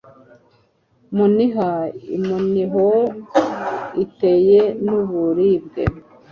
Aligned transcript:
Muniha 1.15 1.69
iminiho 2.17 2.87
itewe 4.03 4.59
nuburibwe 4.85 5.81